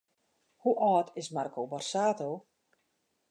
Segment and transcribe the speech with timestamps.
[0.61, 2.29] Hoe âld is Marco Borsato?